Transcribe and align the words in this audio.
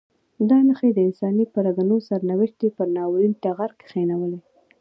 دا 0.49 0.57
نښې 0.67 0.89
د 0.93 0.99
انساني 1.07 1.45
پرګنو 1.53 1.95
سرنوشت 2.07 2.57
یې 2.65 2.69
پر 2.77 2.87
ناورین 2.97 3.33
ټغر 3.43 3.71
کښېنولی. 3.81 4.39